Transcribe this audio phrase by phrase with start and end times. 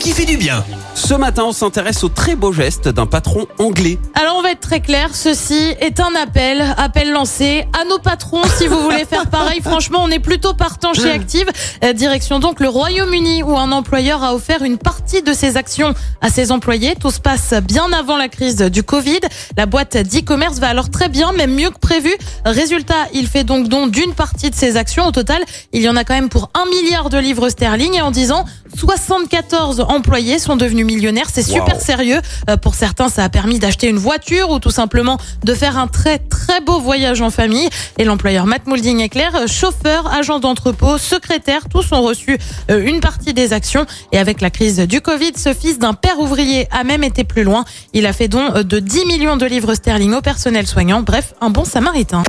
[0.00, 0.64] qui fait du bien.
[0.94, 3.98] Ce matin, on s'intéresse au très beau geste d'un patron anglais.
[4.14, 8.42] Alors on va être très clair, ceci est un appel, appel lancé à nos patrons
[8.56, 9.60] si vous voulez faire pareil.
[9.62, 11.20] Franchement, on est plutôt partant chez hmm.
[11.20, 11.46] Active.
[11.84, 15.94] Euh, direction donc le Royaume-Uni où un employeur a offert une partie de ses actions
[16.20, 16.94] à ses employés.
[16.98, 19.20] Tout se passe bien avant la crise du Covid.
[19.56, 22.12] La boîte d'e-commerce va alors très bien, même mieux que prévu.
[22.44, 25.06] Résultat, il fait donc don d'une partie de ses actions.
[25.06, 25.42] Au total,
[25.72, 28.44] il y en a quand même pour un milliard de livres sterling et en disant
[28.76, 31.26] 74 14 employés sont devenus millionnaires.
[31.32, 32.20] C'est super sérieux.
[32.48, 35.88] Euh, pour certains, ça a permis d'acheter une voiture ou tout simplement de faire un
[35.88, 37.68] très très beau voyage en famille.
[37.98, 42.38] Et l'employeur Matt Moulding éclair, euh, chauffeur, agent d'entrepôt, secrétaire, tous ont reçu
[42.70, 43.84] euh, une partie des actions.
[44.12, 47.42] Et avec la crise du Covid, ce fils d'un père ouvrier a même été plus
[47.42, 47.64] loin.
[47.94, 51.02] Il a fait don de 10 millions de livres sterling au personnel soignant.
[51.02, 52.22] Bref, un bon samaritain.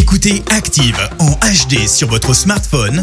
[0.00, 3.02] Écoutez Active en HD sur votre smartphone